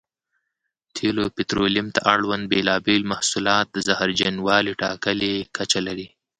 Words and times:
تېلو 0.95 1.19
او 1.25 1.29
پټرولیم 1.37 1.87
ته 1.95 1.99
اړوند 2.13 2.43
بېلابېل 2.51 3.01
محصولات 3.11 3.67
د 3.71 3.77
زهرجنوالي 3.87 4.73
ټاکلې 4.81 5.33
کچه 5.55 5.79
لري. 5.87 6.07